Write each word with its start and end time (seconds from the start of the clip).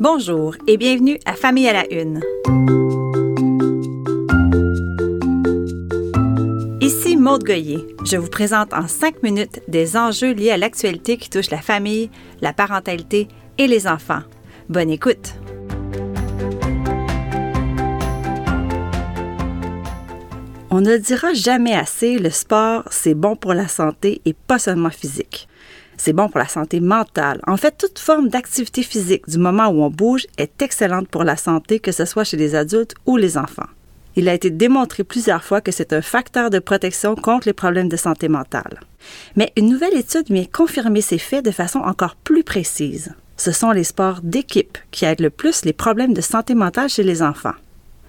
Bonjour 0.00 0.56
et 0.66 0.78
bienvenue 0.78 1.18
à 1.26 1.34
Famille 1.34 1.68
à 1.68 1.74
la 1.74 1.92
Une. 1.92 2.22
Ici 6.80 7.18
Maude 7.18 7.44
Goyer. 7.44 7.86
Je 8.06 8.16
vous 8.16 8.30
présente 8.30 8.72
en 8.72 8.88
cinq 8.88 9.22
minutes 9.22 9.60
des 9.68 9.98
enjeux 9.98 10.32
liés 10.32 10.52
à 10.52 10.56
l'actualité 10.56 11.18
qui 11.18 11.28
touche 11.28 11.50
la 11.50 11.60
famille, 11.60 12.08
la 12.40 12.54
parentalité 12.54 13.28
et 13.58 13.66
les 13.66 13.86
enfants. 13.86 14.22
Bonne 14.70 14.88
écoute! 14.88 15.34
On 20.70 20.80
ne 20.80 20.96
dira 20.96 21.34
jamais 21.34 21.74
assez, 21.74 22.18
le 22.18 22.30
sport, 22.30 22.84
c'est 22.90 23.12
bon 23.12 23.36
pour 23.36 23.52
la 23.52 23.68
santé 23.68 24.22
et 24.24 24.32
pas 24.32 24.58
seulement 24.58 24.88
physique. 24.88 25.46
C'est 26.02 26.14
bon 26.14 26.30
pour 26.30 26.38
la 26.38 26.48
santé 26.48 26.80
mentale. 26.80 27.42
En 27.46 27.58
fait, 27.58 27.76
toute 27.76 27.98
forme 27.98 28.30
d'activité 28.30 28.82
physique 28.82 29.28
du 29.28 29.36
moment 29.36 29.68
où 29.68 29.82
on 29.82 29.90
bouge 29.90 30.26
est 30.38 30.62
excellente 30.62 31.08
pour 31.08 31.24
la 31.24 31.36
santé, 31.36 31.78
que 31.78 31.92
ce 31.92 32.06
soit 32.06 32.24
chez 32.24 32.38
les 32.38 32.54
adultes 32.54 32.94
ou 33.04 33.18
les 33.18 33.36
enfants. 33.36 33.68
Il 34.16 34.26
a 34.30 34.32
été 34.32 34.48
démontré 34.48 35.04
plusieurs 35.04 35.44
fois 35.44 35.60
que 35.60 35.70
c'est 35.70 35.92
un 35.92 36.00
facteur 36.00 36.48
de 36.48 36.58
protection 36.58 37.16
contre 37.16 37.48
les 37.48 37.52
problèmes 37.52 37.90
de 37.90 37.98
santé 37.98 38.30
mentale. 38.30 38.80
Mais 39.36 39.52
une 39.58 39.68
nouvelle 39.68 39.94
étude 39.94 40.30
vient 40.30 40.46
confirmer 40.50 41.02
ces 41.02 41.18
faits 41.18 41.44
de 41.44 41.50
façon 41.50 41.80
encore 41.80 42.16
plus 42.16 42.44
précise. 42.44 43.12
Ce 43.36 43.52
sont 43.52 43.70
les 43.70 43.84
sports 43.84 44.20
d'équipe 44.22 44.78
qui 44.92 45.04
aident 45.04 45.20
le 45.20 45.28
plus 45.28 45.66
les 45.66 45.74
problèmes 45.74 46.14
de 46.14 46.22
santé 46.22 46.54
mentale 46.54 46.88
chez 46.88 47.02
les 47.02 47.22
enfants. 47.22 47.52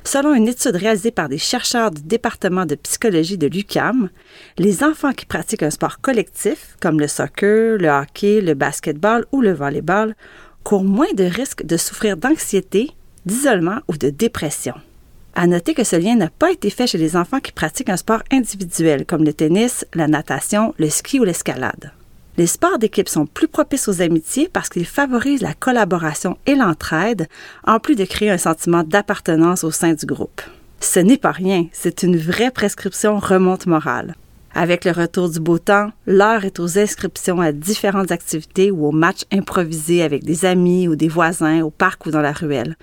Selon 0.04 0.34
une 0.34 0.48
étude 0.48 0.76
réalisée 0.76 1.12
par 1.12 1.30
des 1.30 1.38
chercheurs 1.38 1.92
du 1.92 2.02
département 2.02 2.66
de 2.66 2.76
psychologie 2.76 3.38
de 3.38 3.48
l'UCAM, 3.48 4.10
les 4.58 4.84
enfants 4.84 5.14
qui 5.14 5.26
pratiquent 5.26 5.64
un 5.64 5.70
sport 5.70 6.02
collectif, 6.02 6.76
comme 6.82 7.00
le 7.00 7.08
soccer, 7.08 7.78
le 7.78 7.88
hockey, 7.88 8.42
le 8.42 8.56
basketball 8.56 9.26
ou 9.32 9.42
le 9.42 9.54
volleyball, 9.54 10.16
courent 10.64 10.84
moins 10.84 11.14
de 11.14 11.24
risques 11.24 11.66
de 11.66 11.78
souffrir 11.78 12.18
d'anxiété, 12.18 12.92
d'isolement 13.26 13.80
ou 13.88 13.96
de 13.96 14.10
dépression. 14.10 14.74
À 15.36 15.48
noter 15.48 15.74
que 15.74 15.84
ce 15.84 15.96
lien 15.96 16.16
n'a 16.16 16.30
pas 16.30 16.52
été 16.52 16.70
fait 16.70 16.88
chez 16.88 16.98
les 16.98 17.16
enfants 17.16 17.40
qui 17.40 17.52
pratiquent 17.52 17.90
un 17.90 17.98
sport 17.98 18.24
individuel, 18.32 19.06
comme 19.06 19.24
le 19.24 19.34
tennis, 19.34 19.86
la 19.94 20.08
natation, 20.08 20.74
le 20.78 20.90
ski 20.90 21.20
ou 21.20 21.24
l'escalade. 21.24 21.94
Les 22.38 22.48
sports 22.48 22.78
d'équipe 22.80 23.10
sont 23.10 23.26
plus 23.26 23.48
propices 23.48 23.88
aux 23.90 24.02
amitiés 24.02 24.50
parce 24.52 24.70
qu'ils 24.70 24.86
favorisent 24.86 25.42
la 25.42 25.54
collaboration 25.54 26.38
et 26.46 26.56
l'entraide, 26.56 27.28
en 27.68 27.80
plus 27.80 27.96
de 27.96 28.06
créer 28.06 28.32
un 28.32 28.38
sentiment 28.38 28.84
d'appartenance 28.84 29.64
au 29.64 29.72
sein 29.72 29.94
du 29.94 30.06
groupe. 30.06 30.42
Ce 30.80 31.00
n'est 31.00 31.18
pas 31.18 31.32
rien, 31.32 31.68
c'est 31.74 32.04
une 32.04 32.18
vraie 32.18 32.52
prescription 32.52 33.20
remonte 33.20 33.68
morale. 33.68 34.16
Avec 34.54 34.84
le 34.84 34.92
retour 34.92 35.30
du 35.30 35.40
beau 35.40 35.60
temps, 35.60 35.92
l'heure 36.06 36.44
est 36.44 36.60
aux 36.60 36.78
inscriptions 36.78 37.40
à 37.40 37.52
différentes 37.52 38.12
activités 38.12 38.72
ou 38.72 38.86
aux 38.86 38.92
matchs 38.92 39.24
improvisés 39.32 40.02
avec 40.02 40.24
des 40.24 40.44
amis 40.44 40.88
ou 40.88 40.96
des 40.96 41.08
voisins 41.08 41.62
au 41.62 41.70
parc 41.70 42.06
ou 42.06 42.12
dans 42.12 42.22
la 42.22 42.34
ruelle. 42.34 42.76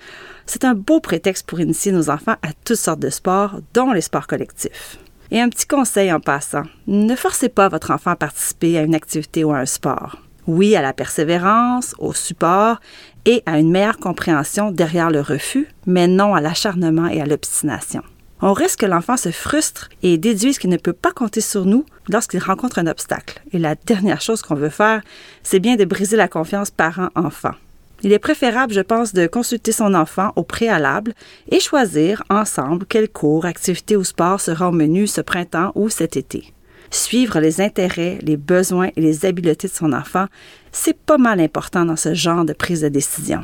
C'est 0.47 0.63
un 0.63 0.73
beau 0.73 0.99
prétexte 0.99 1.45
pour 1.45 1.59
initier 1.59 1.91
nos 1.91 2.09
enfants 2.09 2.37
à 2.41 2.49
toutes 2.65 2.77
sortes 2.77 2.99
de 2.99 3.11
sports, 3.11 3.59
dont 3.73 3.91
les 3.91 4.01
sports 4.01 4.25
collectifs. 4.25 4.97
Et 5.31 5.39
un 5.39 5.49
petit 5.49 5.67
conseil 5.67 6.11
en 6.11 6.19
passant, 6.19 6.63
ne 6.87 7.15
forcez 7.15 7.49
pas 7.49 7.69
votre 7.69 7.91
enfant 7.91 8.11
à 8.11 8.15
participer 8.15 8.79
à 8.79 8.81
une 8.81 8.95
activité 8.95 9.43
ou 9.43 9.51
à 9.51 9.57
un 9.57 9.65
sport. 9.67 10.17
Oui 10.47 10.75
à 10.75 10.81
la 10.81 10.91
persévérance, 10.91 11.93
au 11.99 12.13
support 12.13 12.79
et 13.25 13.43
à 13.45 13.59
une 13.59 13.69
meilleure 13.69 13.99
compréhension 13.99 14.71
derrière 14.71 15.11
le 15.11 15.21
refus, 15.21 15.67
mais 15.85 16.07
non 16.07 16.33
à 16.33 16.41
l'acharnement 16.41 17.07
et 17.07 17.21
à 17.21 17.27
l'obstination. 17.27 18.01
On 18.41 18.53
risque 18.53 18.79
que 18.79 18.85
l'enfant 18.87 19.17
se 19.17 19.29
frustre 19.29 19.89
et 20.01 20.17
déduise 20.17 20.57
qu'il 20.57 20.71
ne 20.71 20.77
peut 20.77 20.93
pas 20.93 21.11
compter 21.11 21.41
sur 21.41 21.65
nous 21.65 21.85
lorsqu'il 22.07 22.39
rencontre 22.39 22.79
un 22.79 22.87
obstacle. 22.87 23.39
Et 23.51 23.59
la 23.59 23.75
dernière 23.75 24.21
chose 24.21 24.41
qu'on 24.41 24.55
veut 24.55 24.69
faire, 24.69 25.01
c'est 25.43 25.59
bien 25.59 25.75
de 25.75 25.85
briser 25.85 26.17
la 26.17 26.27
confiance 26.27 26.71
parent-enfant. 26.71 27.53
Il 28.03 28.13
est 28.13 28.19
préférable, 28.19 28.73
je 28.73 28.81
pense, 28.81 29.13
de 29.13 29.27
consulter 29.27 29.71
son 29.71 29.93
enfant 29.93 30.31
au 30.35 30.43
préalable 30.43 31.13
et 31.51 31.59
choisir 31.59 32.23
ensemble 32.29 32.85
quel 32.87 33.09
cours, 33.09 33.45
activité 33.45 33.95
ou 33.95 34.03
sport 34.03 34.39
sera 34.39 34.69
au 34.69 34.71
menu 34.71 35.07
ce 35.07 35.21
printemps 35.21 35.71
ou 35.75 35.89
cet 35.89 36.15
été. 36.15 36.53
Suivre 36.91 37.39
les 37.39 37.61
intérêts, 37.61 38.17
les 38.21 38.37
besoins 38.37 38.89
et 38.95 39.01
les 39.01 39.25
habiletés 39.25 39.67
de 39.67 39.73
son 39.73 39.93
enfant, 39.93 40.25
c'est 40.71 40.97
pas 40.97 41.17
mal 41.17 41.39
important 41.39 41.85
dans 41.85 41.95
ce 41.95 42.13
genre 42.13 42.45
de 42.45 42.53
prise 42.53 42.81
de 42.81 42.89
décision. 42.89 43.43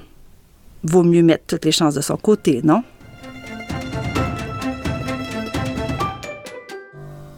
Vaut 0.83 1.03
mieux 1.03 1.21
mettre 1.21 1.45
toutes 1.47 1.65
les 1.65 1.71
chances 1.71 1.95
de 1.95 2.01
son 2.01 2.17
côté, 2.17 2.61
non? 2.63 2.83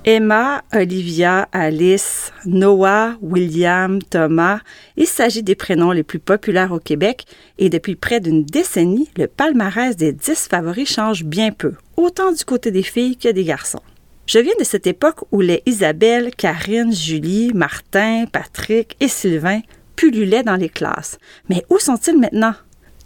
Emma, 0.09 0.63
Olivia, 0.73 1.49
Alice, 1.51 2.31
Noah, 2.45 3.17
William, 3.21 4.01
Thomas, 4.01 4.61
il 4.95 5.05
s'agit 5.05 5.43
des 5.43 5.53
prénoms 5.53 5.91
les 5.91 6.03
plus 6.03 6.19
populaires 6.19 6.71
au 6.71 6.79
Québec 6.79 7.25
et 7.57 7.69
depuis 7.69 7.97
près 7.97 8.21
d'une 8.21 8.45
décennie, 8.45 9.09
le 9.17 9.27
palmarès 9.27 9.97
des 9.97 10.13
dix 10.13 10.47
favoris 10.47 10.89
change 10.89 11.25
bien 11.25 11.51
peu, 11.51 11.73
autant 11.97 12.31
du 12.31 12.45
côté 12.45 12.71
des 12.71 12.83
filles 12.83 13.17
que 13.17 13.27
des 13.27 13.43
garçons. 13.43 13.81
Je 14.27 14.39
viens 14.39 14.53
de 14.57 14.63
cette 14.63 14.87
époque 14.87 15.25
où 15.33 15.41
les 15.41 15.61
Isabelle, 15.65 16.31
Karine, 16.33 16.93
Julie, 16.93 17.51
Martin, 17.53 18.27
Patrick 18.31 18.95
et 19.01 19.09
Sylvain 19.09 19.59
pullulaient 19.97 20.43
dans 20.43 20.55
les 20.55 20.69
classes. 20.69 21.17
Mais 21.49 21.65
où 21.69 21.79
sont-ils 21.79 22.17
maintenant? 22.17 22.53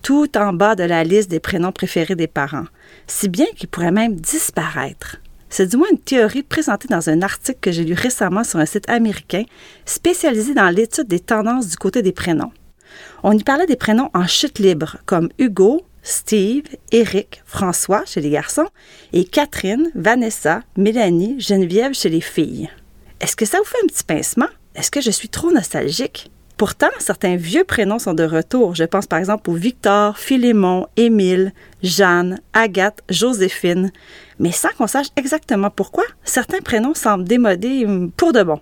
Tout 0.03 0.37
en 0.37 0.53
bas 0.53 0.75
de 0.75 0.83
la 0.83 1.03
liste 1.03 1.31
des 1.31 1.39
prénoms 1.39 1.71
préférés 1.71 2.13
des 2.13 2.27
parents, 2.27 2.67
si 3.07 3.27
bien 3.27 3.47
qu'ils 3.55 3.69
pourraient 3.69 3.91
même 3.91 4.17
disparaître. 4.17 5.17
C'est 5.53 5.67
du 5.67 5.75
moins 5.75 5.89
une 5.91 5.99
théorie 5.99 6.43
présentée 6.43 6.87
dans 6.87 7.09
un 7.09 7.21
article 7.21 7.59
que 7.59 7.73
j'ai 7.73 7.83
lu 7.83 7.93
récemment 7.93 8.45
sur 8.45 8.59
un 8.59 8.65
site 8.65 8.89
américain 8.89 9.43
spécialisé 9.85 10.53
dans 10.53 10.69
l'étude 10.69 11.09
des 11.09 11.19
tendances 11.19 11.67
du 11.67 11.75
côté 11.75 12.01
des 12.01 12.13
prénoms. 12.13 12.53
On 13.21 13.37
y 13.37 13.43
parlait 13.43 13.67
des 13.67 13.75
prénoms 13.75 14.09
en 14.13 14.25
chute 14.27 14.59
libre, 14.59 14.95
comme 15.05 15.27
Hugo, 15.39 15.85
Steve, 16.03 16.63
Eric, 16.93 17.43
François 17.45 18.05
chez 18.05 18.21
les 18.21 18.29
garçons 18.29 18.69
et 19.11 19.25
Catherine, 19.25 19.91
Vanessa, 19.93 20.61
Mélanie, 20.77 21.35
Geneviève 21.41 21.93
chez 21.93 22.09
les 22.09 22.21
filles. 22.21 22.69
Est-ce 23.19 23.35
que 23.35 23.45
ça 23.45 23.57
vous 23.57 23.65
fait 23.65 23.83
un 23.83 23.87
petit 23.87 24.05
pincement? 24.05 24.49
Est-ce 24.75 24.89
que 24.89 25.01
je 25.01 25.11
suis 25.11 25.27
trop 25.27 25.51
nostalgique? 25.51 26.31
Pourtant, 26.61 26.91
certains 26.99 27.37
vieux 27.37 27.63
prénoms 27.63 27.97
sont 27.97 28.13
de 28.13 28.23
retour. 28.23 28.75
Je 28.75 28.83
pense 28.83 29.07
par 29.07 29.17
exemple 29.17 29.49
aux 29.49 29.55
Victor, 29.55 30.19
Philémon, 30.19 30.85
Émile, 30.95 31.53
Jeanne, 31.81 32.39
Agathe, 32.53 33.01
Joséphine. 33.09 33.91
Mais 34.41 34.51
sans 34.51 34.69
qu'on 34.69 34.87
sache 34.87 35.09
exactement 35.17 35.69
pourquoi, 35.69 36.03
certains 36.23 36.61
prénoms 36.61 36.95
semblent 36.95 37.25
démodés 37.25 37.85
hum, 37.85 38.11
pour 38.11 38.33
de 38.33 38.41
bon. 38.41 38.59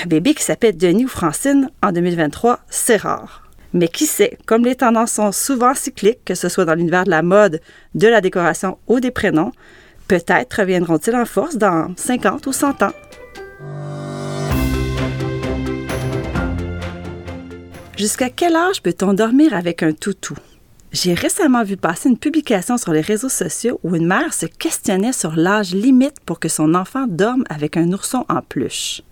Un 0.00 0.06
bébé 0.06 0.34
qui 0.34 0.44
s'appelle 0.44 0.76
Denis 0.76 1.06
ou 1.06 1.08
Francine 1.08 1.68
en 1.82 1.90
2023, 1.90 2.60
c'est 2.70 2.96
rare. 2.96 3.42
Mais 3.72 3.88
qui 3.88 4.06
sait, 4.06 4.38
comme 4.46 4.64
les 4.64 4.76
tendances 4.76 5.10
sont 5.10 5.32
souvent 5.32 5.74
cycliques, 5.74 6.24
que 6.24 6.36
ce 6.36 6.48
soit 6.48 6.64
dans 6.64 6.76
l'univers 6.76 7.02
de 7.02 7.10
la 7.10 7.22
mode, 7.22 7.60
de 7.96 8.06
la 8.06 8.20
décoration 8.20 8.78
ou 8.86 9.00
des 9.00 9.10
prénoms, 9.10 9.50
peut-être 10.06 10.60
reviendront-ils 10.60 11.16
en 11.16 11.24
force 11.24 11.56
dans 11.56 11.92
50 11.96 12.46
ou 12.46 12.52
100 12.52 12.82
ans. 12.84 12.92
Jusqu'à 17.98 18.30
quel 18.30 18.54
âge 18.54 18.80
peut-on 18.80 19.12
dormir 19.12 19.54
avec 19.54 19.82
un 19.82 19.92
toutou? 19.92 20.36
J'ai 20.92 21.14
récemment 21.14 21.62
vu 21.62 21.76
passer 21.76 22.08
une 22.08 22.18
publication 22.18 22.76
sur 22.76 22.92
les 22.92 23.00
réseaux 23.00 23.28
sociaux 23.28 23.78
où 23.84 23.94
une 23.94 24.08
mère 24.08 24.34
se 24.34 24.46
questionnait 24.46 25.12
sur 25.12 25.36
l'âge 25.36 25.72
limite 25.72 26.18
pour 26.26 26.40
que 26.40 26.48
son 26.48 26.74
enfant 26.74 27.06
dorme 27.06 27.44
avec 27.48 27.76
un 27.76 27.92
ourson 27.92 28.24
en 28.28 28.42
peluche. 28.42 29.02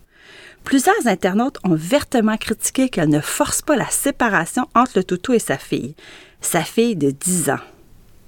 Plusieurs 0.64 1.06
internautes 1.06 1.58
ont 1.62 1.76
vertement 1.76 2.36
critiqué 2.36 2.88
qu'elle 2.88 3.08
ne 3.08 3.20
force 3.20 3.62
pas 3.62 3.76
la 3.76 3.88
séparation 3.88 4.66
entre 4.74 4.92
le 4.96 5.04
toutou 5.04 5.34
et 5.34 5.38
sa 5.38 5.56
fille, 5.56 5.94
sa 6.40 6.62
fille 6.62 6.96
de 6.96 7.12
10 7.12 7.50
ans. 7.50 7.60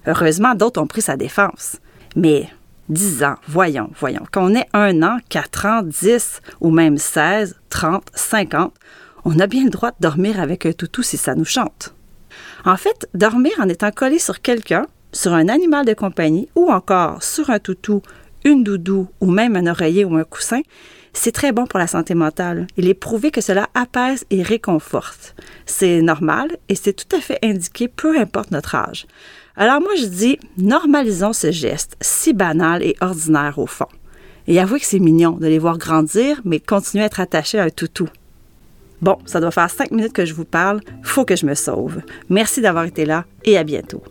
Heureusement, 0.07 0.55
d'autres 0.55 0.81
ont 0.81 0.87
pris 0.87 1.03
sa 1.03 1.17
défense. 1.17 1.79
Mais 2.15 2.49
10 2.89 3.25
ans, 3.25 3.37
voyons, 3.49 3.91
voyons, 3.99 4.27
qu'on 4.33 4.55
ait 4.55 4.69
un 4.73 5.03
an, 5.03 5.19
4 5.29 5.67
ans, 5.67 5.83
10 5.83 6.41
ou 6.61 6.71
même 6.71 6.99
16, 6.99 7.57
30, 7.69 8.05
50, 8.15 8.73
on 9.25 9.41
a 9.41 9.49
bien 9.49 9.65
le 9.65 9.71
droit 9.71 9.91
de 9.91 9.97
dormir 9.99 10.39
avec 10.39 10.67
un 10.67 10.73
toutou 10.73 11.03
si 11.03 11.17
ça 11.17 11.35
nous 11.35 11.45
chante. 11.45 11.95
En 12.65 12.77
fait, 12.77 13.09
dormir 13.15 13.53
en 13.61 13.69
étant 13.69 13.91
collé 13.91 14.19
sur 14.19 14.41
quelqu'un, 14.41 14.87
sur 15.13 15.33
un 15.33 15.49
animal 15.49 15.85
de 15.85 15.95
compagnie 15.95 16.49
ou 16.55 16.71
encore 16.71 17.23
sur 17.23 17.51
un 17.51 17.59
toutou, 17.59 18.03
une 18.45 18.65
doudou 18.65 19.09
ou 19.21 19.31
même 19.31 19.57
un 19.57 19.67
oreiller 19.67 20.05
ou 20.05 20.17
un 20.17 20.25
coussin, 20.25 20.61
c'est 21.13 21.33
très 21.33 21.53
bon 21.53 21.67
pour 21.67 21.79
la 21.79 21.87
santé 21.87 22.15
mentale. 22.15 22.67
Il 22.77 22.89
est 22.89 22.95
prouvé 22.95 23.31
que 23.31 23.41
cela 23.41 23.69
apaise 23.75 24.25
et 24.31 24.43
réconforte. 24.43 25.35
C'est 25.67 26.03
normal 26.03 26.57
et 26.69 26.75
c'est 26.75 26.93
tout 26.93 27.17
à 27.17 27.21
fait 27.21 27.39
indiqué 27.43 27.89
peu 27.89 28.19
importe 28.19 28.53
notre 28.53 28.75
âge. 28.75 29.07
Alors 29.57 29.81
moi 29.81 29.95
je 29.99 30.07
dis, 30.07 30.39
normalisons 30.57 31.33
ce 31.33 31.51
geste 31.51 31.97
si 32.01 32.33
banal 32.33 32.83
et 32.83 32.97
ordinaire 33.01 33.59
au 33.59 33.67
fond. 33.67 33.89
Et 34.47 34.59
avouez 34.59 34.81
que 34.81 34.87
c'est 34.87 34.99
mignon 34.99 35.33
de 35.33 35.47
les 35.47 35.59
voir 35.59 35.79
grandir, 35.79 36.41
mais 36.45 36.61
continuer 36.61 37.05
à 37.05 37.07
être 37.07 37.21
attaché 37.21 37.59
à 37.59 37.65
un 37.65 37.71
toutou. 37.71 38.09
Bon, 39.03 39.19
ça 39.25 39.41
doit 39.41 39.51
faire 39.51 39.71
cinq 39.71 39.91
minutes 39.91 40.13
que 40.13 40.25
je 40.25 40.35
vous 40.35 40.45
parle. 40.45 40.81
Faut 41.03 41.25
que 41.25 41.37
je 41.37 41.47
me 41.47 41.55
sauve. 41.55 42.01
Merci 42.29 42.61
d'avoir 42.61 42.85
été 42.85 43.05
là 43.05 43.25
et 43.45 43.57
à 43.57 43.65
bientôt. 43.65 44.03